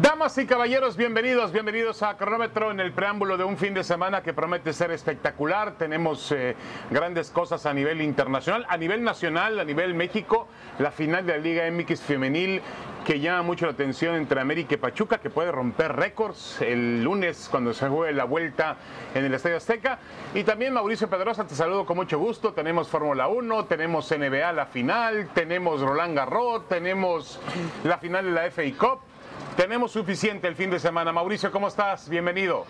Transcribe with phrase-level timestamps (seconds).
[0.00, 4.22] Damas y caballeros, bienvenidos, bienvenidos a Cronómetro en el preámbulo de un fin de semana
[4.22, 5.76] que promete ser espectacular.
[5.76, 6.56] Tenemos eh,
[6.90, 11.38] grandes cosas a nivel internacional, a nivel nacional, a nivel México, la final de la
[11.40, 12.62] Liga MX femenil
[13.04, 17.48] que llama mucho la atención entre América y Pachuca, que puede romper récords el lunes
[17.50, 18.76] cuando se juegue la vuelta
[19.14, 19.98] en el Estadio Azteca.
[20.34, 22.54] Y también Mauricio Pedrosa, te saludo con mucho gusto.
[22.54, 27.40] Tenemos Fórmula 1, tenemos NBA la final, tenemos Roland Garros, tenemos
[27.84, 29.11] la final de la FA Cup.
[29.56, 31.12] Tenemos suficiente el fin de semana.
[31.12, 32.08] Mauricio, ¿cómo estás?
[32.08, 32.64] Bienvenido.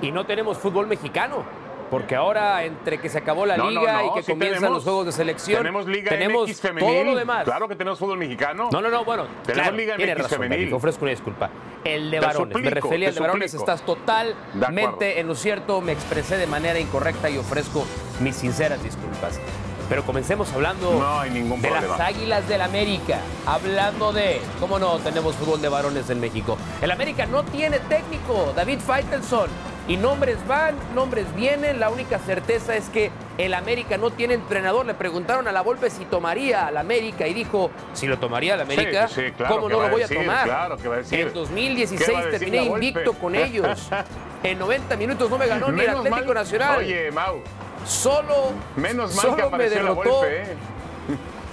[0.00, 1.44] Y no tenemos fútbol mexicano.
[1.90, 4.76] Porque ahora, entre que se acabó la No, liga no, y que sí comienzan tenemos-
[4.76, 6.94] los juegos de selección, Tenemos Liga tenemos MX femenil.
[6.94, 7.44] todo lo demás.
[7.44, 8.68] Claro que tenemos fútbol mexicano.
[8.70, 10.66] No, no, no, bueno, Tenemos claro, Liga MX razón, femenil.
[10.66, 11.48] David, ofrezco una disculpa.
[11.84, 15.34] El de Te varones, me suplico, refería al te de varones, estás totalmente en lo
[15.34, 17.86] cierto, me expresé de manera incorrecta y ofrezco
[18.20, 19.40] mis sinceras disculpas.
[19.88, 21.98] Pero comencemos hablando No hay ningún de las.
[22.00, 24.98] Águilas del América, hablando de, ¿cómo no?
[24.98, 26.58] Tenemos fútbol de varones en México.
[26.82, 29.48] El América no tiene técnico, David Faitelson.
[29.88, 31.80] Y nombres van, nombres vienen.
[31.80, 34.84] La única certeza es que el América no tiene entrenador.
[34.84, 38.60] Le preguntaron a la Volpe si tomaría al América y dijo, si lo tomaría al
[38.60, 40.44] América, Sí, sí, claro ¿cómo no lo a voy decir, a tomar?
[40.44, 41.20] claro que va a decir.
[41.20, 43.88] En ¿Qué 2016 va a decir terminé la invicto con ellos.
[44.40, 46.78] En 90 minutos no me ganó ni el Atlético mal- Nacional.
[46.78, 47.40] Oye, Mau,
[47.88, 50.56] Solo, menos mal solo que me apareció la derrotó Volpe, ¿eh?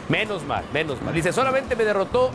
[0.10, 1.14] Menos mal, menos mal.
[1.16, 2.30] Dice, solamente me derrotó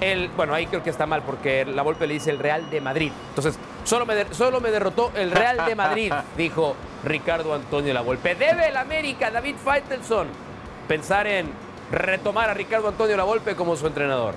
[0.00, 0.28] el.
[0.36, 3.12] Bueno, ahí creo que está mal porque la Volpe le dice el Real de Madrid.
[3.30, 8.02] Entonces, solo me, de- solo me derrotó el Real de Madrid, dijo Ricardo Antonio La
[8.02, 8.34] Volpe.
[8.34, 10.26] Debe el América, David Faitelson,
[10.86, 11.50] pensar en
[11.90, 14.34] retomar a Ricardo Antonio La Volpe como su entrenador.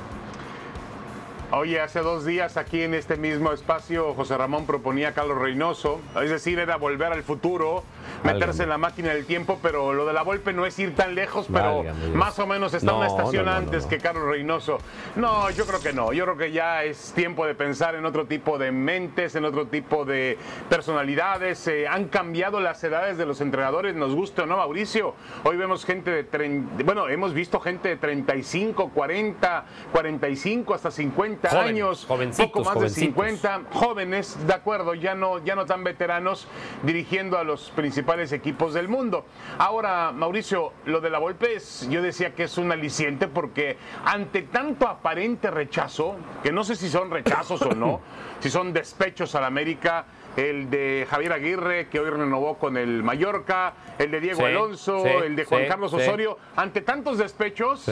[1.49, 6.01] Oye, hace dos días aquí en este mismo espacio José Ramón proponía a Carlos Reynoso,
[6.21, 7.85] es decir, era volver al futuro,
[8.25, 8.63] meterse Válgame.
[8.63, 11.47] en la máquina del tiempo, pero lo de la Volpe no es ir tan lejos,
[11.51, 14.79] pero Válgame más o menos está No, una estación no, no, antes que Carlos Reynoso.
[15.15, 18.25] No, yo creo que no, yo creo que ya es tiempo de pensar en otro
[18.25, 23.39] tipo de mentes, en otro tipo de personalidades, eh, han cambiado las edades de los
[23.39, 27.95] entrenadores, nos gusta o no, Mauricio, hoy vemos gente de, bueno, hemos visto gente de
[27.95, 35.43] 35, 40, 45, hasta 50 Años, poco más de 50 jóvenes, de acuerdo, ya no,
[35.43, 36.47] ya no tan veteranos
[36.83, 39.25] dirigiendo a los principales equipos del mundo.
[39.57, 44.43] Ahora, Mauricio, lo de la Volpe es, yo decía que es un aliciente porque ante
[44.43, 48.01] tanto aparente rechazo, que no sé si son rechazos o no,
[48.39, 50.05] si son despechos al América,
[50.37, 55.03] el de Javier Aguirre, que hoy renovó con el Mallorca, el de Diego Sí, Alonso,
[55.03, 55.93] sí, el de Juan sí, Carlos.
[55.93, 57.89] Osorio, ante tantos despechos,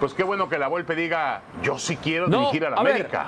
[0.00, 2.82] pues qué bueno que la Volpe diga, yo sí quiero No, dirigir a la a
[2.82, 3.26] ver, América.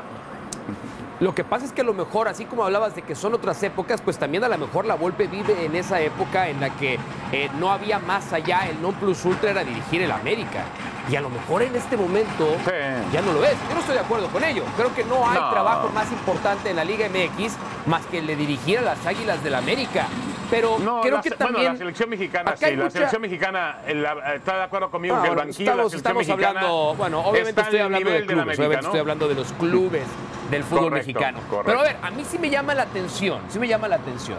[1.21, 3.63] Lo que pasa es que a lo mejor, así como hablabas de que son otras
[3.63, 6.99] épocas, pues también a lo mejor la Volpe vive en esa época en la que
[7.33, 10.65] eh, no había más allá, el non plus ultra era dirigir el América.
[11.09, 12.71] Y a lo mejor en este momento Sí.
[13.13, 13.53] ya no lo es.
[13.69, 14.65] Yo no estoy de acuerdo con ello.
[14.77, 15.51] Creo que no hay No.
[15.51, 17.53] trabajo más importante en la Liga MX
[17.87, 20.07] más que el de dirigir a las Águilas del América.
[20.51, 21.55] Pero No, creo la, que también...
[21.55, 25.35] bueno, la selección mexicana sí, la selección mexicana la- está de acuerdo conmigo que el
[25.35, 28.53] banquillo de la estamos, selección estamos mexicana hablando, bueno, obviamente estoy hablando de clubes, la
[28.53, 30.03] obviamente estoy hablando de los clubes
[30.51, 31.39] del fútbol Correcto, mexicano.
[31.51, 31.63] correcto.
[31.67, 34.39] Pero a ver, a mí sí me llama la atención, sí me llama la atención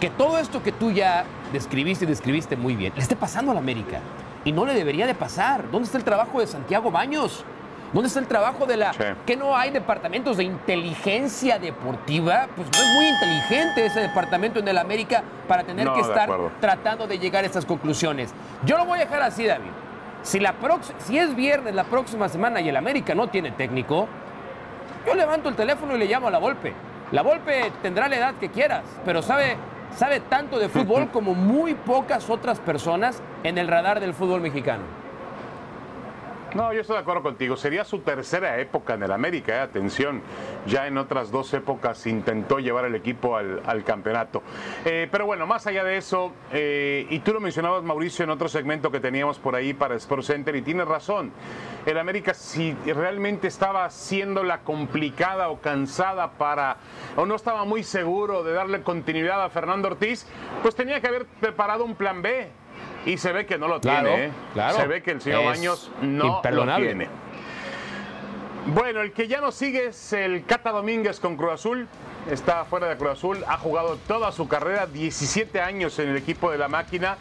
[0.00, 3.54] que todo esto que tú ya describiste y describiste muy bien, le esté pasando a
[3.54, 4.00] la América.
[4.46, 5.70] Y no le debería de pasar.
[5.70, 7.44] ¿Dónde está el trabajo de Santiago Baños?
[7.92, 8.92] ¿Dónde está el trabajo de la...
[8.92, 9.02] Sí.
[9.26, 12.46] que no hay departamentos de inteligencia deportiva?
[12.54, 16.22] Pues no es muy inteligente ese departamento en el América para tener No, que estar
[16.22, 16.52] acuerdo.
[16.60, 18.32] tratando de llegar a estas conclusiones.
[18.64, 19.70] Yo lo voy a dejar así, David.
[20.22, 24.06] Si, la prox- si es viernes la próxima semana y el América no tiene técnico,
[25.06, 26.72] yo levanto el teléfono y le llamo a la Volpe.
[27.12, 29.56] La Volpe tendrá la edad que quieras, pero sabe,
[29.94, 35.05] sabe tanto de fútbol como muy pocas otras personas en el radar del fútbol mexicano.
[36.56, 37.54] No, yo estoy de acuerdo contigo.
[37.54, 40.22] Sería su tercera época en el América, eh, atención.
[40.66, 44.42] Ya en otras dos épocas intentó llevar el equipo al, campeonato.
[44.86, 48.48] Eh, pero bueno, más allá de eso, eh, y tú lo mencionabas, Mauricio, en otro
[48.48, 51.30] segmento que teníamos por ahí para Sports Center, y tienes razón.
[51.84, 56.78] El América, si realmente estaba haciéndola complicada o cansada para,
[57.16, 60.26] o no estaba muy seguro de darle continuidad a Fernando Ortiz,
[60.62, 62.50] pues tenía que haber preparado un plan B.
[63.06, 64.24] Y se ve que no lo Claro, tiene.
[64.26, 64.30] ¿eh?
[64.52, 64.76] claro.
[64.76, 67.08] Se ve que el señor Es Baños no lo tiene.
[68.66, 71.86] Bueno, el que ya nos sigue es el Cata Domínguez con Cruz Azul.
[72.28, 76.50] Está fuera de Cruz Azul, ha jugado toda su carrera, 17 años en el equipo
[76.50, 77.16] de la máquina.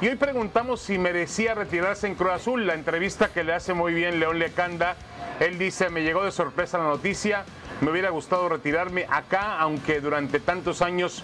[0.00, 2.66] Y hoy preguntamos si merecía retirarse en Cruz Azul.
[2.66, 4.96] La entrevista que le hace muy bien León Lecanda.
[5.40, 7.44] Él dice, me llegó de sorpresa la noticia,
[7.82, 11.22] me hubiera gustado retirarme acá, aunque durante tantos años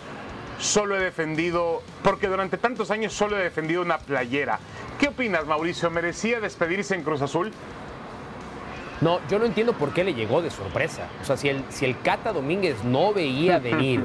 [0.58, 4.58] solo he defendido, porque durante tantos años solo he defendido una playera.
[4.98, 5.90] ¿Qué opinas, Mauricio?
[5.90, 7.52] ¿Merecía despedirse en Cruz Azul?
[9.00, 11.08] No, yo no entiendo por qué le llegó de sorpresa.
[11.20, 14.04] O sea, si el, si el Cata Domínguez no veía venir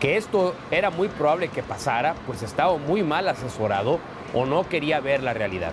[0.00, 3.98] que esto era muy probable que pasara, pues estaba muy mal asesorado
[4.32, 5.72] o no quería ver la realidad.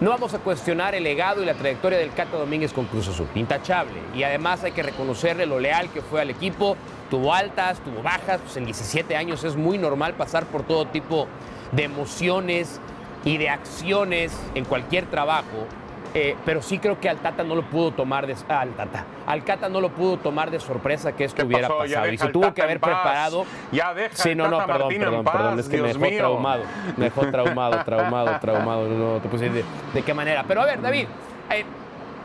[0.00, 3.26] No vamos a cuestionar el legado y la trayectoria del Cata Domínguez con Cruz Azul,
[3.34, 4.00] intachable.
[4.14, 6.76] Y además hay que reconocerle lo leal que fue al equipo.
[7.10, 11.26] Tuvo altas, tuvo bajas, pues en 17 años es muy normal pasar por todo tipo
[11.72, 12.80] de emociones
[13.24, 15.66] y de acciones en cualquier trabajo.
[16.14, 19.04] Eh, pero sí creo que al Tata no lo pudo tomar de ah, al Tata,
[19.26, 22.54] al Cata no lo pudo tomar de sorpresa que esto hubiera pasado y se tuvo
[22.54, 23.44] que haber preparado.
[23.72, 26.62] Ya deja Sí, no, no, perdón, perdón, perdón, es que me dejó traumado,
[26.96, 30.44] me dejó traumado, traumado, traumado, no, no te puse de, de qué manera.
[30.48, 31.06] Pero a ver, David,
[31.50, 31.64] eh,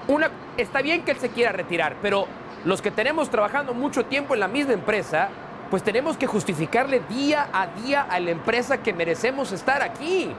[0.07, 2.25] una, está bien que él se quiera retirar, pero
[2.65, 5.29] los que tenemos trabajando mucho tiempo en la misma empresa,
[5.69, 10.31] pues tenemos que justificarle día a día a la empresa que merecemos estar aquí.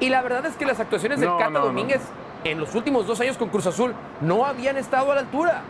[0.00, 1.66] Y la verdad es que las actuaciones del No, Cata no, no.
[1.66, 2.02] Domínguez
[2.44, 5.62] en los últimos dos años con Cruz Azul no habían estado a la altura.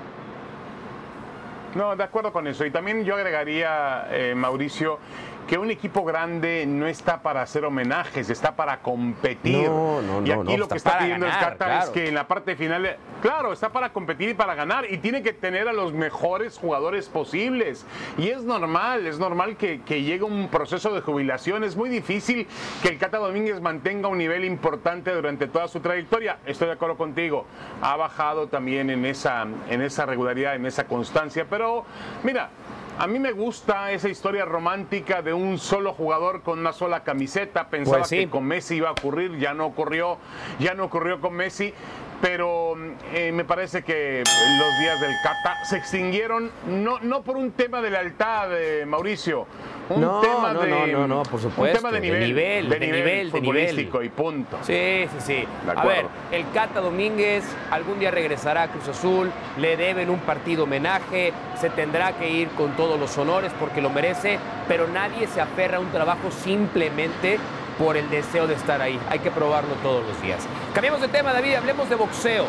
[1.75, 2.65] No, de acuerdo con eso.
[2.65, 4.99] Y también yo agregaría, eh, Mauricio,
[5.47, 9.69] que un equipo grande no está para hacer homenajes, está para competir.
[9.69, 11.65] No, no, y no, aquí no, lo está que está para pidiendo ganar, el Cata
[11.65, 11.85] claro.
[11.85, 14.91] es que en la parte final, claro, está para competir y para ganar.
[14.91, 17.87] Y tiene que tener a los mejores jugadores posibles.
[18.19, 21.63] Y es normal, es normal que, que llegue un proceso de jubilación.
[21.63, 22.47] Es muy difícil
[22.83, 26.39] que el Cata Domínguez mantenga un nivel importante durante toda su trayectoria.
[26.45, 27.47] Estoy de acuerdo contigo.
[27.83, 31.47] Ha bajado también en esa, en esa regularidad, en esa constancia.
[31.49, 31.85] Pero
[32.25, 32.51] mira,
[32.99, 37.69] a mí me gusta esa historia romántica de un solo jugador con una sola camiseta.
[37.69, 38.19] Pensaba Pues sí.
[38.21, 40.17] que con Messi iba a ocurrir, ya no ocurrió,
[40.59, 41.75] ya no ocurrió con Messi.
[42.23, 42.75] Pero
[43.13, 47.83] eh, me parece que los días del Cata se extinguieron no, no por un tema
[47.83, 49.47] de lealtad, de Mauricio,
[49.89, 52.21] un No, tema no, de no, no, no, por un supuesto, tema de de nivel,
[52.21, 53.79] de nivel, de nivel.
[53.81, 54.59] y punto.
[54.63, 55.45] Sí, sí, sí.
[55.75, 60.65] A ver, el Cata Domínguez algún día regresará a Cruz Azul, le deben un partido
[60.65, 64.39] homenaje, se tendrá que ir con todos los honores porque lo merece,
[64.69, 67.39] pero nadie se aferra a un trabajo simplemente
[67.79, 68.99] por el deseo de estar ahí.
[69.11, 70.47] Hay que probarlo todos los días.
[70.73, 72.47] Cambiemos de tema, David, hablemos de boxeo.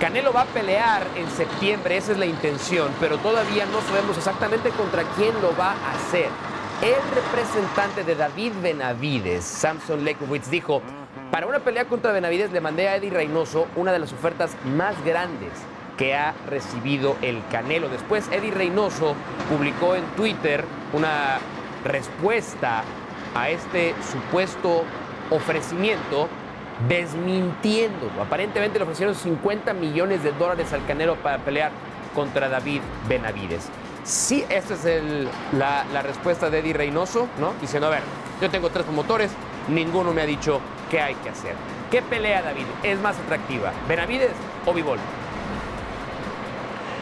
[0.00, 4.70] Canelo va a pelear en septiembre, esa es la intención, pero todavía no sabemos exactamente
[4.70, 6.28] contra quién lo va a hacer.
[6.80, 10.82] El representante de David Benavides, Samson Lekowitz, dijo,
[11.32, 14.94] para una pelea contra Benavides le mandé a Eddie Reynoso una de las ofertas más
[15.04, 15.50] grandes
[15.96, 17.88] que ha recibido el Canelo.
[17.88, 19.16] Después Eddie Reynoso
[19.50, 21.40] publicó en Twitter una
[21.84, 22.84] respuesta
[23.34, 24.84] a este supuesto
[25.30, 26.28] ofrecimiento
[26.86, 28.22] desmintiéndolo.
[28.22, 31.72] Aparentemente le ofrecieron 50 millones de dólares al Canelo para pelear
[32.14, 33.68] contra David Benavides.
[34.04, 37.52] Sí, esta es la, respuesta de Eddie Reynoso, ¿no?
[37.60, 38.02] Diciendo, a ver,
[38.40, 39.30] yo tengo tres promotores,
[39.68, 40.60] ninguno me ha dicho
[40.90, 41.54] qué hay que hacer.
[41.90, 43.72] ¿Qué pelea, David, es más atractiva?
[43.88, 44.32] ¿Benavides
[44.64, 44.98] o Vivol?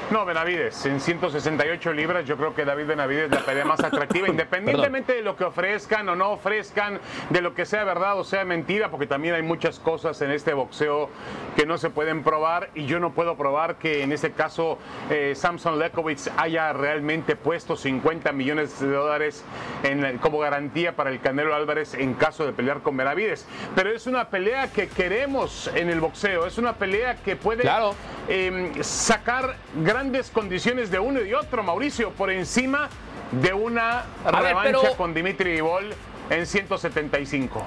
[0.09, 4.29] No, Benavides, en 168 libras yo creo que David Benavides es la pelea más atractiva,
[4.31, 7.01] independientemente de lo que ofrezcan o no ofrezcan,
[7.31, 10.55] de lo que sea verdad o sea mentira, porque también hay muchas cosas en este
[10.55, 11.11] boxeo
[11.57, 14.79] que no se pueden probar y yo no puedo probar que en este caso
[15.11, 19.45] eh, Samson Lekowitz haya realmente puesto 50 millones de dólares
[19.83, 23.45] en como garantía para el Canelo Álvarez en caso de pelear con Benavides.
[23.75, 27.95] Pero es una pelea que queremos en el boxeo, es una pelea que puede Claro.
[28.29, 29.57] eh, sacar
[29.97, 32.91] grandes condiciones de uno y de otro, Mauricio, por encima
[33.33, 35.95] de una revancha pero- con Dimitri Vivol
[36.29, 37.63] en 175.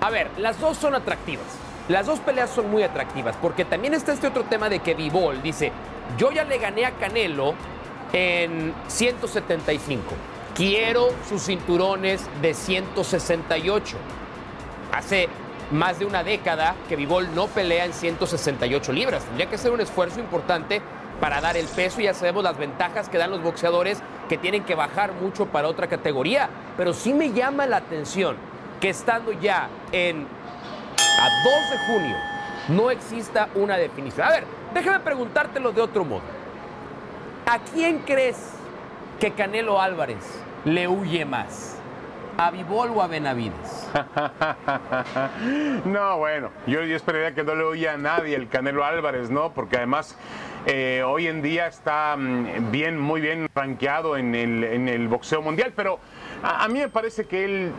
[0.00, 1.46] A ver, las dos son atractivas.
[1.86, 5.40] Las dos peleas son muy atractivas, porque también está este otro tema de que Vivol
[5.40, 5.70] dice,
[6.18, 7.54] yo ya le gané a Canelo
[8.12, 10.02] en 175.
[10.56, 13.96] Quiero sus cinturones de 168.
[14.92, 15.28] Hace
[15.70, 19.24] más de una década que Vivol no pelea en 168 libras.
[19.24, 20.82] Tendría que ser un esfuerzo importante
[21.20, 24.64] para dar el peso y ya sabemos las ventajas que dan los boxeadores que tienen
[24.64, 26.48] que bajar mucho para otra categoría.
[26.76, 28.36] Pero sí me llama la atención
[28.80, 30.26] que estando ya en
[31.20, 32.16] a 2 de junio
[32.68, 34.26] no exista una definición.
[34.26, 36.22] A ver, déjame preguntártelo de otro modo.
[37.46, 38.54] ¿A quién crees
[39.20, 40.24] que Canelo Álvarez
[40.64, 41.78] le huye más?
[42.36, 43.90] ¿A Vivol o a Benavides?
[45.84, 49.52] No, bueno, yo, yo esperaría que no le oía a nadie el Canelo Álvarez, ¿no?
[49.52, 50.16] Porque además
[50.66, 55.42] eh, hoy en día está mm, bien, muy bien rankeado en el, en el boxeo
[55.42, 55.98] mundial, pero
[56.42, 57.72] a, a mí me parece que él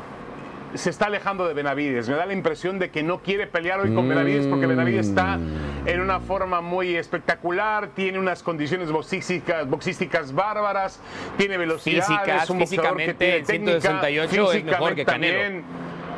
[0.75, 2.09] se está alejando de Benavides.
[2.09, 5.39] Me da la impresión de que no quiere pelear hoy con Benavides porque Benavides está
[5.85, 10.99] en una forma muy espectacular, tiene unas condiciones boxísticas, boxísticas bárbaras,
[11.37, 15.05] tiene velocidad, Físicas, es un boxeador que físicamente, tiene el técnica, 168 es mejor que
[15.05, 15.39] físicamente Canelo.
[15.39, 15.63] también.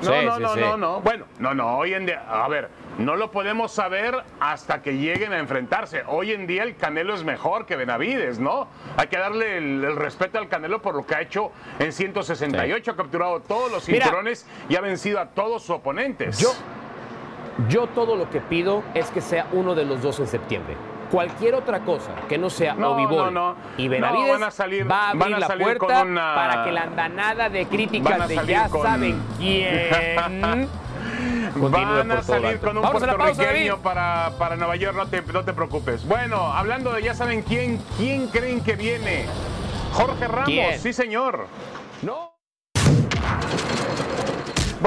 [0.02, 0.60] No, Sí, no, sí, no, sí.
[0.60, 1.02] no, no.
[1.02, 1.78] Bueno, no, no.
[1.80, 6.04] Hoy en día, a ver, no lo podemos saber hasta que lleguen a enfrentarse.
[6.08, 8.68] Hoy en día el Canelo es mejor que Benavides, ¿no?
[8.98, 12.96] Hay que darle el, respeto al Canelo por lo que ha hecho en 168, ha
[12.96, 16.40] capturado todos los cinturones y ha vencido a todos sus oponentes.
[16.40, 16.50] Yo,
[17.70, 20.76] yo todo lo que pido es que sea uno de los dos en septiembre.
[21.12, 25.48] Cualquier otra cosa que no sea no, y Benavides a salir, va a abrir la
[25.48, 29.90] puerta para que la andanada de críticas de ya saben quién
[31.60, 36.06] Van a salir con un puertorriqueño para, para Nueva York, no te, no te preocupes.
[36.08, 39.26] Bueno, hablando de ya saben quién, ¿quién creen que viene?
[39.94, 41.48] Jorge Ramos, sí señor.
[42.02, 42.37] No.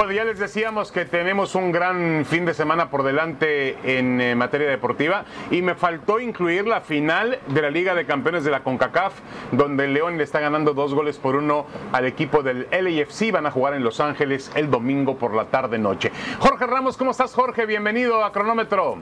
[0.01, 4.33] Bueno, ya les decíamos que tenemos un gran fin de semana por delante en eh,
[4.33, 8.63] materia deportiva y me faltó incluir la final de la Liga de Campeones de la
[8.63, 9.13] CONCACAF,
[9.51, 13.31] donde el León le está ganando dos goles por uno al equipo del LAFC.
[13.31, 16.11] Van a jugar en Los Ángeles el domingo por la tarde-noche.
[16.39, 17.67] Jorge Ramos, ¿cómo estás, Jorge?
[17.67, 18.97] Bienvenido a Cronómetro.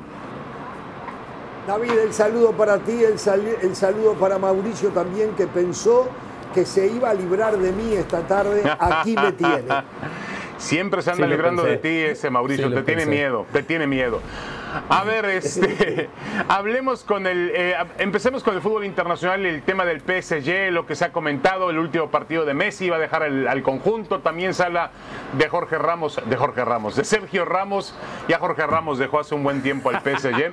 [1.66, 3.16] David, el saludo para ti, el,
[3.62, 6.10] el saludo para Mauricio también, que pensó
[6.54, 8.64] que se iba a librar de mí esta tarde.
[8.80, 9.64] Aquí me tiene.
[10.60, 14.22] Siempre se anda librando de ti ese Mauricio, te tiene miedo, te tiene miedo.
[14.90, 16.10] A ver, este,
[16.48, 20.96] hablemos con el, eh, empecemos con el fútbol internacional, el tema del PSG, lo que
[20.96, 24.92] se ha comentado, el último partido de Messi va a dejar al conjunto, también sala
[25.34, 27.96] de Jorge Ramos, de Jorge Ramos, de Sergio Ramos,
[28.28, 30.52] ya Jorge Ramos dejó hace un buen tiempo al PSG,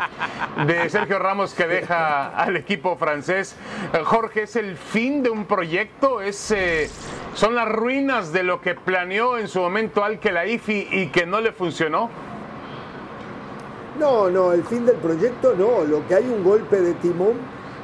[0.67, 3.57] de Sergio Ramos que deja al equipo francés.
[4.05, 6.21] Jorge, ¿es el fin de un proyecto?
[6.21, 6.89] ¿Es, eh,
[7.37, 11.43] ¿Son las ruinas de lo que planeó en su momento Al Khelaifi y que no
[11.43, 12.09] le funcionó?
[14.01, 15.85] No, no, el fin del proyecto no.
[15.85, 17.35] Lo que hay un golpe de timón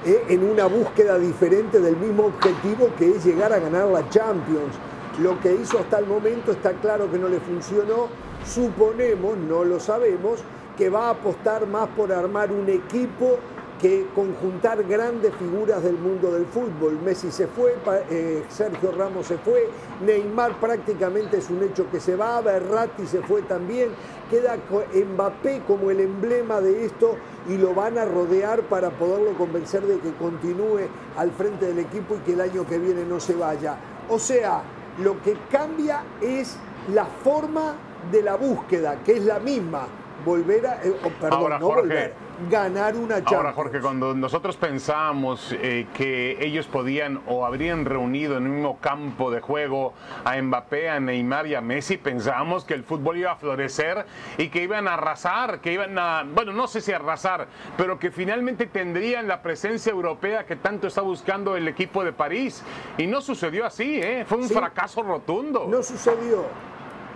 [0.07, 4.75] eh, en una búsqueda diferente del mismo objetivo que es llegar a ganar la Champions.
[5.19, 8.09] Lo que hizo hasta el momento está claro que no le funcionó.
[8.47, 10.43] Suponemos, no lo sabemos,
[10.79, 13.39] que va a apostar más por armar un equipo
[13.83, 17.01] que conjuntar grandes figuras del mundo del fútbol.
[17.05, 17.75] Messi se fue,
[18.11, 19.69] eh, Sergio Ramos se fue,
[20.07, 23.89] Neymar prácticamente es un hecho que se va, Berratti se fue también,
[24.31, 27.17] queda Mbappé como el emblema de esto
[27.49, 30.87] y lo van a rodear para poderlo convencer de que continúe
[31.17, 33.77] al frente del equipo y que el año que viene no se vaya.
[34.09, 34.63] O sea,
[35.03, 36.57] lo que cambia es
[36.95, 37.75] la forma
[38.13, 39.89] de la búsqueda, que es la misma.
[40.25, 42.15] Volver a, eh, perdón, no volver
[42.51, 43.37] ganar una Champions.
[43.37, 48.79] Ahora, Jorge, cuando nosotros pensábamos eh, que ellos podían o habrían reunido en un mismo
[48.79, 49.93] campo de juego
[50.25, 54.07] a Mbappé, a Neymar y a Messi, pensábamos que el fútbol iba a florecer
[54.39, 58.11] y que iban a arrasar, que iban a, bueno, no sé si arrasar, pero que
[58.11, 62.63] finalmente tendrían la presencia europea que tanto está buscando el equipo de París.
[62.99, 64.25] Y no sucedió así, ¿eh?
[64.27, 65.67] fue un fracaso rotundo.
[65.69, 66.45] No sucedió.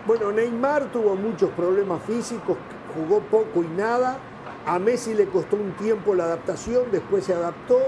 [0.06, 2.56] Bueno, Neymar tuvo muchos problemas físicos,
[2.96, 4.18] jugó poco y nada
[4.66, 7.78] a Messi le costó un tiempo la adaptación, después se adaptó,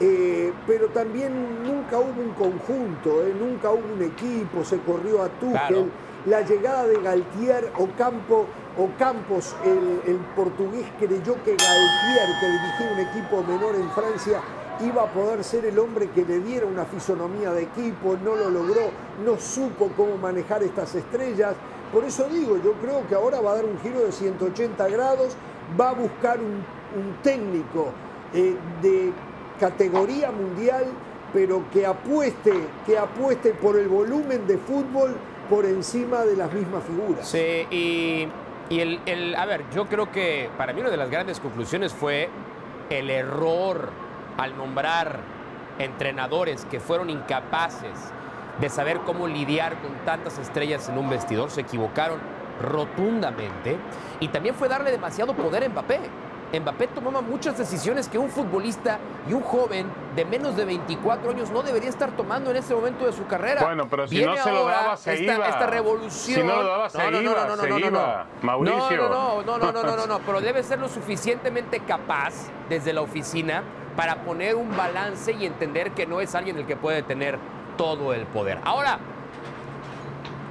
[0.00, 5.28] eh, pero también nunca hubo un conjunto, eh, nunca hubo un equipo, se corrió a
[5.28, 5.90] Tuchel.
[6.24, 8.46] La llegada de Galtier o Campo
[8.78, 14.40] o Campos, el, portugués creyó que Galtier, que dirigía un equipo menor en Francia,
[14.80, 18.48] iba a poder ser el hombre que le diera una fisonomía de equipo, no lo
[18.48, 18.90] logró,
[19.22, 21.54] no supo cómo manejar estas estrellas.
[21.92, 25.36] Por eso digo, yo creo que ahora va a dar un giro de 180 grados
[25.78, 26.64] va a buscar un,
[27.22, 27.92] técnico
[28.32, 29.12] eh, de
[29.58, 30.86] categoría mundial,
[31.32, 32.52] pero que apueste,
[32.86, 35.16] que apueste por el volumen de fútbol
[35.50, 37.26] por encima de las mismas figuras.
[37.26, 38.28] Sí, y,
[38.70, 42.28] el, el, a ver, yo creo que para mí una de las grandes conclusiones fue
[42.90, 43.90] el error
[44.38, 45.18] al nombrar
[45.78, 47.90] entrenadores que fueron incapaces
[48.60, 52.20] de saber cómo lidiar con tantas estrellas en un vestidor, se equivocaron
[52.60, 53.76] rotundamente
[54.20, 56.00] y también fue darle demasiado poder a Mbappé.
[56.60, 61.50] Mbappé tomaba muchas decisiones que un futbolista y un joven de menos de 24 años
[61.50, 63.60] no debería estar tomando en ese momento de su carrera.
[63.64, 65.48] Bueno, pero si no se lo daba, se esta, iba.
[65.48, 66.40] Esta revolución.
[66.40, 69.08] Si no lo daba, se no, no, iba, no, no, no, no, Mauricio.
[69.08, 72.34] No, no, no, no, no, no, no, pero debe ser lo suficientemente capaz
[72.68, 73.64] desde la oficina
[73.96, 77.38] para poner un balance y entender que no es alguien el que puede tener
[77.76, 78.58] todo el poder.
[78.64, 78.98] Ahora,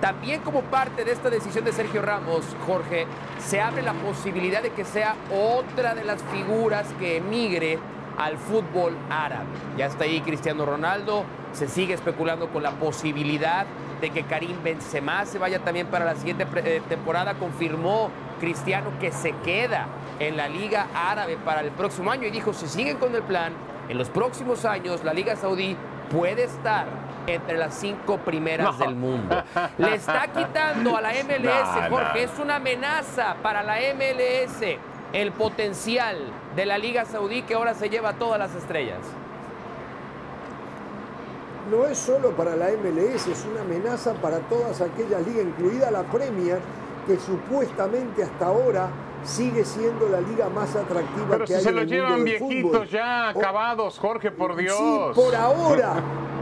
[0.02, 3.08] también como parte de esta decisión de Sergio Ramos, Jorge,
[3.40, 7.80] se abre la posibilidad de que sea otra de las figuras que emigre
[8.18, 9.46] al fútbol árabe.
[9.78, 13.66] Ya está ahí Cristiano Ronaldo, se sigue especulando con la posibilidad
[14.02, 17.36] de que Karim Benzema se vaya también para la siguiente eh, temporada.
[17.36, 19.88] Confirmó Cristiano que se queda
[20.20, 23.54] en la Liga Árabe para el próximo año y dijo, si siguen con el plan,
[23.88, 25.78] en los próximos años la Liga Saudí
[26.14, 26.86] puede estar
[27.26, 29.44] entre las cinco primeras del mundo.
[29.78, 34.78] Le está quitando a la MLS, Jorge, es una amenaza para la MLS
[35.14, 36.18] el potencial
[36.56, 39.00] de la Liga Saudí que ahora se lleva todas las estrellas.
[41.72, 46.04] No es solo para la MLS, es una amenaza para todas aquellas ligas, incluida la
[46.04, 46.60] Premier,
[47.08, 48.90] que supuestamente hasta ahora
[49.24, 52.24] sigue siendo la liga más atractiva Pero que si hay se en lo el llevan
[52.24, 54.76] viejitos ya, O- acabados, Jorge, por Dios.
[54.78, 55.94] Sí, por ahora,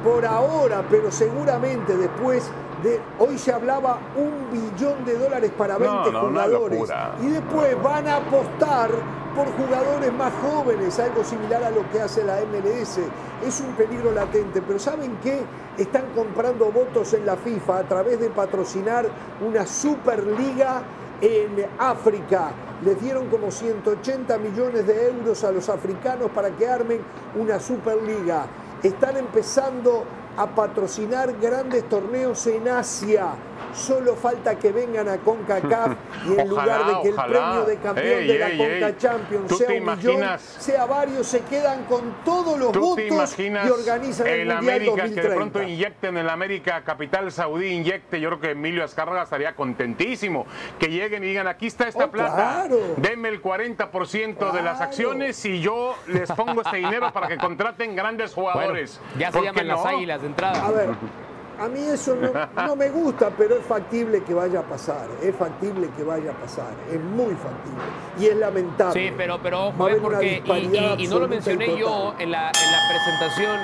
[0.03, 2.51] por ahora, pero seguramente después
[2.83, 7.83] de hoy se hablaba un billón de dólares para 20 no, una jugadores y después
[7.83, 8.89] van a apostar
[9.35, 12.99] por jugadores más jóvenes, algo similar a lo que hace la MLS.
[13.45, 15.41] Es un peligro latente, pero ¿saben qué?
[15.77, 19.05] Están comprando votos en la FIFA a través de patrocinar
[19.39, 20.81] una Superliga
[21.21, 22.51] en África.
[22.83, 27.01] Les dieron como 180 millones de euros a los africanos para que armen
[27.35, 28.47] una Superliga.
[28.81, 30.03] Están empezando
[30.35, 33.35] a patrocinar grandes torneos en Asia.
[33.73, 35.91] Solo falta que vengan a CONCACAF
[36.27, 37.29] y en Ojalá, lugar de que el ojalá.
[37.51, 38.95] premio de campeón Ey, de la ey, CONCA ey.
[38.97, 43.39] Champions ¿Tú sea un millón, sea varios, se quedan con todos los ¿Tú te votos
[43.39, 45.29] y organizan el, el Mundial América que 2030.
[45.29, 48.19] de pronto inyecten en la América capital saudí, inyecte?
[48.19, 50.45] Yo creo que Emilio Azcárraga estaría contentísimo.
[50.79, 52.77] Que lleguen y digan, aquí está esta Oh, plata, claro.
[52.97, 54.83] denme el 40% de las Claro.
[54.83, 58.99] acciones y yo les pongo este dinero para que contraten grandes Bueno, jugadores.
[59.17, 60.65] ya se ¿Por qué llaman las águilas de entrada.
[60.65, 60.89] A ver,
[61.63, 62.31] a mí eso no,
[62.65, 65.07] no me gusta, pero es factible que vaya a pasar.
[65.21, 66.71] Es factible que vaya a pasar.
[66.91, 67.81] Es muy factible.
[68.19, 68.93] Y es lamentable.
[69.09, 72.15] Sí, pero, pero ojo, a eh, porque, y, disparidad y- y no lo mencioné yo
[72.19, 73.57] en la, en la presentación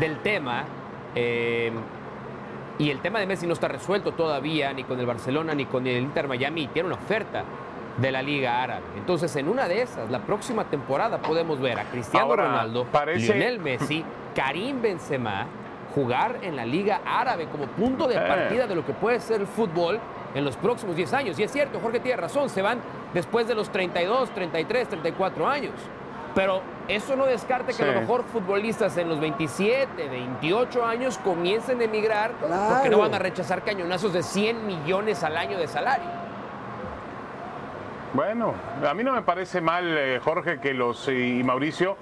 [0.00, 0.64] del tema,
[1.14, 1.72] eh,
[2.78, 5.86] y el tema de Messi no está resuelto todavía, ni con el Barcelona, ni con
[5.86, 7.44] el Inter Miami, tiene una oferta
[7.98, 8.82] de la Liga Árabe.
[8.96, 13.20] Entonces, en una de esas, la próxima temporada podemos ver a Cristiano Ahora, Ronaldo, parece-
[13.34, 14.02] Lionel Messi,
[14.34, 15.46] Karim Benzema,
[15.94, 19.46] jugar en la Liga Árabe como punto de partida de lo que puede ser el
[19.46, 20.00] fútbol
[20.34, 21.38] en los próximos 10 años.
[21.38, 22.78] Y es cierto, Jorge tiene razón, se van
[23.12, 25.72] después de los 32, 33, 34 años.
[26.34, 31.80] Pero eso no descarte que a lo mejor futbolistas en los 27, 28 años comiencen
[31.80, 36.22] a emigrar porque no van a rechazar cañonazos de 100 millones al año de salario.
[38.14, 38.54] Bueno,
[38.86, 41.96] a mí no me parece mal, eh, Jorge, que los y Mauricio,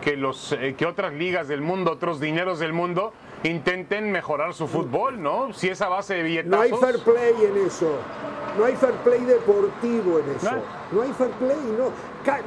[0.00, 3.12] que los eh, que otras ligas del mundo, otros dineros del mundo
[3.48, 5.52] intenten mejorar su fútbol, ¿no?
[5.52, 6.70] Si esa base de billetazos.
[6.70, 7.98] No hay fair play en eso.
[8.56, 10.50] No hay fair play deportivo en eso.
[10.50, 10.62] No.
[10.92, 11.90] No hay fair play, no.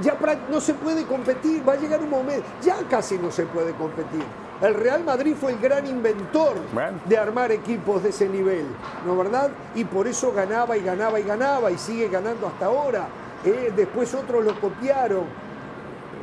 [0.01, 0.17] Ya
[0.49, 1.67] no se puede competir.
[1.67, 2.45] Va a llegar un momento.
[2.61, 4.23] Ya casi no se puede competir.
[4.61, 6.99] El Real Madrid fue el gran inventor Bueno.
[7.03, 8.65] de armar equipos de ese nivel,
[9.05, 9.49] ¿no verdad?
[9.75, 13.07] Y por eso ganaba y ganaba y ganaba y sigue ganando hasta ahora.
[13.43, 15.23] Eh, después otros lo copiaron.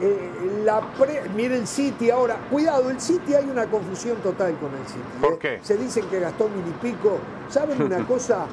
[0.05, 2.37] Eh, la pre- mire el City ahora.
[2.51, 5.01] Cuidado, el City hay una confusión total con el City.
[5.21, 5.39] ¿Por ¿eh?
[5.41, 5.59] qué?
[5.63, 7.19] Se dicen que gastó mil y pico.
[7.49, 8.47] ¿Saben una cosa?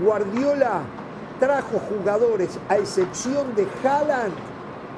[0.00, 0.82] Guardiola
[1.40, 4.32] trajo jugadores, a excepción de Haaland,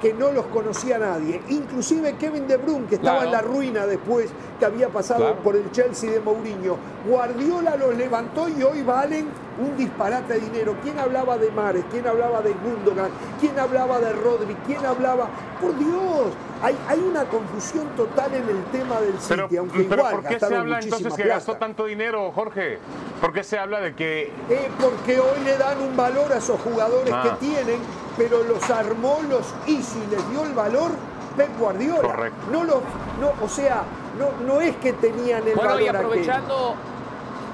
[0.01, 1.41] que no los conocía nadie.
[1.49, 3.27] Inclusive Kevin De Bruyne, que estaba Claro.
[3.27, 5.37] en la ruina después, que había pasado Claro.
[5.43, 6.77] por el Chelsea de Mourinho.
[7.09, 9.29] Guardiola los levantó y hoy valen
[9.59, 10.75] un disparate de dinero.
[10.83, 11.85] ¿Quién hablaba de Mares?
[11.91, 13.11] ¿Quién hablaba de Gundogan?
[13.41, 14.55] ¿Quién hablaba de Rodri?
[14.67, 15.29] ¿Quién hablaba?
[15.61, 19.97] Por Dios, hay, hay una confusión total en el tema del City, Pero, aunque pero
[20.03, 21.35] igual ¿por qué se habla entonces que plata.
[21.37, 22.79] gastó tanto dinero, Jorge?
[23.21, 26.61] ¿Por qué se habla de que Eh, porque hoy le dan un valor a esos
[26.61, 27.23] jugadores Ah.
[27.39, 27.79] que tienen,
[28.17, 30.93] pero los armó, los hizo y les dio el valor
[31.37, 32.01] Pep Guardiola.
[32.03, 32.39] Correcto.
[32.51, 32.81] No los,
[33.21, 33.83] no, o sea,
[34.19, 35.97] no, no es que tenían el Bueno, valor y aquel.
[36.01, 36.75] aprovechando,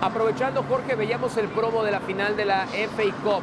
[0.01, 3.42] aprovechando, Jorge, veíamos el promo de la final de la FA Cup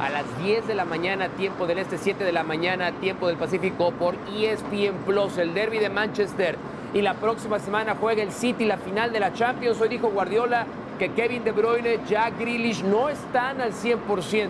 [0.00, 3.36] a las 10 de la mañana, tiempo del este, 7 de la mañana, tiempo del
[3.36, 6.58] Pacífico, por ESPN Plus, el derby de Manchester.
[6.92, 9.80] Y la próxima semana juega el City la final de la Champions.
[9.80, 10.66] Hoy dijo Guardiola
[10.98, 14.48] que Kevin De Bruyne, Jack Grealish no están al 100%.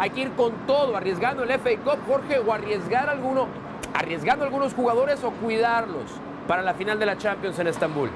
[0.00, 3.48] Hay que ir con todo, arriesgando el FA Cup, Jorge, o arriesgar alguno,
[3.92, 6.04] arriesgando algunos jugadores o cuidarlos
[6.46, 8.08] para la final de la Champions en Estambul.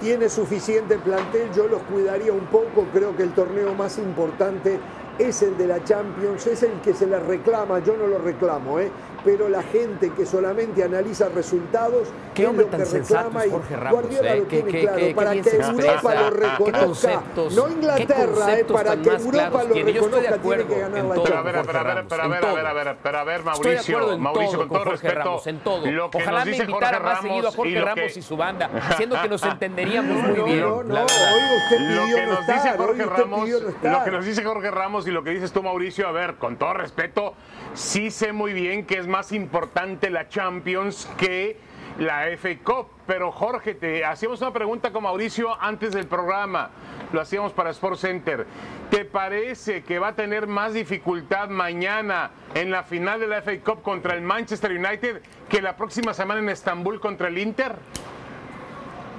[0.00, 4.80] tiene suficiente plantel, yo los cuidaría un poco, creo que el torneo más importante
[5.20, 8.78] es el de la Champions, es el que se les reclama, yo no lo reclamo,
[8.80, 8.90] ¿eh?
[9.22, 13.40] pero la gente que solamente analiza resultados Qué es hombre lo tan que sensato reclama
[13.44, 14.38] es y Jorge Ramos, Guardiola ¿eh?
[14.38, 18.22] lo Qué- tiene qué- claro, qué- para que Europa lo reconozca, conceptos- no qué Inglaterra,
[18.24, 18.34] ¿eh?
[18.34, 19.92] conceptos para tan que Europa lo tiene.
[19.92, 21.24] Reconozca tiene que ganar la todo.
[21.24, 21.44] Pero a Champions.
[21.44, 24.18] ver, pero a ver, pero a ver, a ver, a ver, pero a ver, Mauricio,
[24.18, 25.86] Mauricio, con con todo Jorge respeto, Ramos, en todo.
[25.86, 28.22] lo que Ojalá nos me invitara Jorge más seguido a y Jorge lo Ramos y
[28.22, 30.60] su banda, siendo que nos entenderíamos muy No, bien.
[30.60, 31.34] no, no, la verdad.
[31.34, 33.62] hoy usted lo pidió que no nos dice estar, hoy Jorge usted Ramos, pidió no
[33.64, 34.04] lo estar.
[34.04, 36.72] que nos dice Jorge Ramos y lo que dices tú, Mauricio, a ver, con todo
[36.74, 37.34] respeto,
[37.74, 41.58] sí sé muy bien que es más importante la Champions que
[41.98, 42.86] la FA Cup.
[43.06, 46.70] Pero Jorge, te hacíamos una pregunta con Mauricio antes del programa.
[47.12, 48.46] Lo hacíamos para Sports Center.
[48.88, 53.58] ¿Te parece que va a tener más dificultad mañana en la final de la FA
[53.64, 57.74] Cup contra el Manchester United que la próxima semana en Estambul contra el Inter?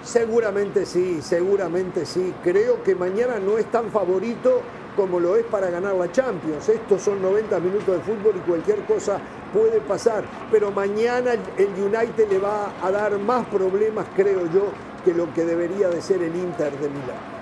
[0.04, 2.34] Seguramente sí, seguramente sí.
[2.44, 4.62] Creo que mañana no es tan favorito
[4.96, 6.68] como lo es para ganar la Champions.
[6.70, 9.20] Estos son 90 minutos de fútbol y cualquier cosa
[9.54, 10.24] puede pasar.
[10.52, 14.72] Pero mañana el United le va a dar más problemas, creo yo,
[15.04, 17.42] que lo que debería de ser el Inter de Milán.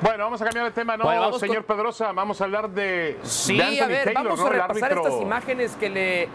[0.00, 2.12] Bueno, vamos a cambiar de tema, ¿no, señor Pedrosa?
[2.12, 3.18] Vamos a hablar de.
[3.22, 6.28] Sí, a ver, vamos a repasar estas imágenes que le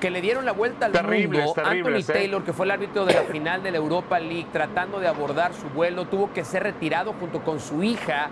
[0.00, 1.54] que le dieron la vuelta al mundo.
[1.64, 2.04] Anthony ¿eh?
[2.04, 5.54] Taylor, que fue el árbitro de la final de la Europa League, tratando de abordar
[5.54, 8.28] su vuelo, tuvo que ser retirado junto con su hija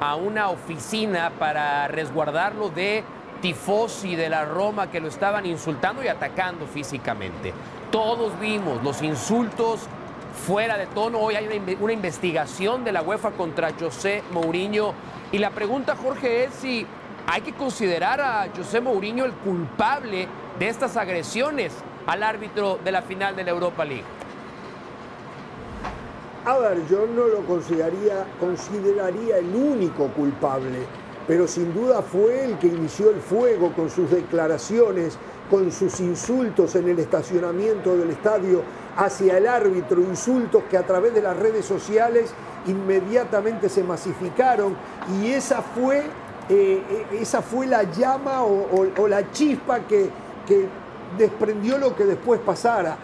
[0.00, 3.04] a una oficina para resguardarlo de
[3.40, 7.52] tifosi de la Roma que lo estaban insultando y atacando físicamente.
[7.90, 9.86] Todos vimos los insultos
[10.46, 11.18] fuera de tono.
[11.18, 14.92] Hoy hay una investigación de la UEFA contra José Mourinho.
[15.32, 16.86] Y la pregunta, Jorge, es si
[17.26, 20.28] hay que considerar a José Mourinho el culpable
[20.58, 21.72] de estas agresiones
[22.06, 24.04] al árbitro de la final de la Europa League.
[26.46, 30.78] A ver, yo no lo consideraría, consideraría el único culpable,
[31.26, 35.18] pero sin duda fue el que inició el fuego con sus declaraciones,
[35.50, 38.62] con sus insultos en el estacionamiento del estadio
[38.96, 42.30] hacia el árbitro, insultos que a través de las redes sociales
[42.68, 44.76] inmediatamente se masificaron
[45.20, 46.04] y esa fue,
[46.48, 50.10] eh, esa fue la llama o, la chispa que,
[50.46, 50.68] que
[51.18, 52.96] desprendió lo que después pasara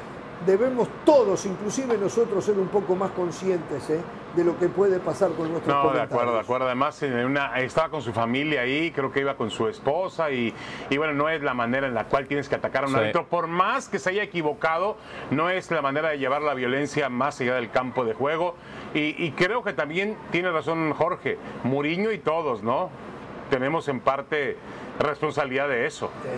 [0.46, 4.00] debemos todos, inclusive nosotros, ser un poco más conscientes ¿eh?
[4.35, 6.66] de lo que puede pasar con nuestros No, de acuerdo, de acuerdo.
[6.66, 10.55] Además, estaba con su familia ahí, creo que iba con su esposa y,
[10.96, 13.26] bueno, no es la manera en la cual tienes que atacar a un árbitro.
[13.26, 14.96] Por más que se haya equivocado,
[15.31, 18.55] no es la manera de llevar la violencia más allá del campo de juego.
[18.94, 22.90] Y, creo que también tiene razón Jorge, Muriño y todos, ¿no?
[23.50, 24.57] Tenemos en parte
[24.98, 26.11] responsabilidad de eso.
[26.22, 26.28] Sí,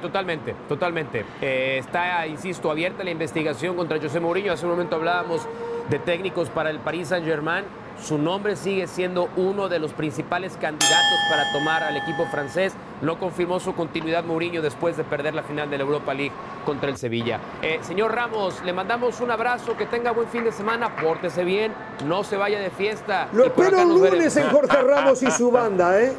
[0.00, 1.24] totalmente, totalmente.
[1.40, 4.52] Eh, está, insisto, abierta la investigación contra José Mourinho.
[4.52, 5.42] Hace un momento hablábamos
[5.90, 7.64] de técnicos para el Paris Saint-Germain.
[8.00, 12.74] Su nombre sigue siendo uno de los principales candidatos para tomar al equipo francés.
[13.00, 16.32] No confirmó su continuidad Mourinho después de perder la final de la Europa League
[16.64, 17.38] contra el Sevilla.
[17.60, 21.72] Eh, señor Ramos, le mandamos un abrazo, que tenga buen fin de semana, pórtese bien,
[22.06, 23.28] no se vaya de fiesta.
[23.32, 26.12] Lo espero el lunes en Jorge Ramos y su banda, ¿eh?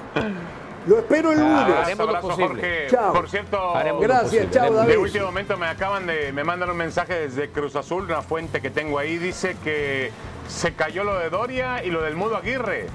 [0.86, 1.76] Lo espero el lunes.
[1.78, 2.88] haremos lo posible.
[2.90, 3.14] Chao.
[3.14, 4.92] Por cierto, gracias, chao David.
[4.92, 8.62] De último momento me acaban de, me mandan un mensaje desde Cruz Azul, una fuente
[8.62, 10.12] que tengo ahí, dice que
[10.48, 12.88] se cayó lo de Doria y lo del Mudo Aguirre.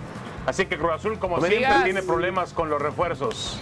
[0.47, 3.61] Así que Cruz Azul, como siempre, tiene problemas con los refuerzos.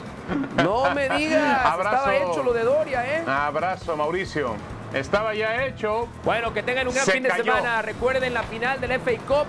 [0.57, 1.97] No me digas, Abrazo.
[1.97, 3.25] estaba hecho lo de Doria, ¿eh?
[3.27, 4.55] Abrazo, Mauricio.
[4.95, 6.09] Estaba ya hecho.
[6.25, 7.83] Bueno, que tengan un gran fin de semana.
[7.83, 9.47] Recuerden la final del FA Cup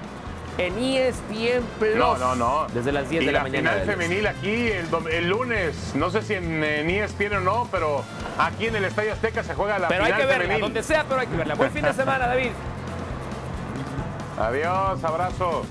[0.58, 1.96] en ESPN Plus.
[1.96, 2.68] No, no, no.
[2.74, 3.72] Desde las 10 de la, mañana.
[3.72, 4.70] final femenil aquí
[5.12, 8.04] el, lunes, no sé si en, ESPN o no, pero
[8.38, 10.84] aquí en el Estadio Azteca se juega la pero final Pero hay que verla, donde
[10.84, 11.56] sea, pero hay que verla.
[11.56, 12.52] Buen fin de semana, David.
[14.40, 15.66] Adiós, abrazo.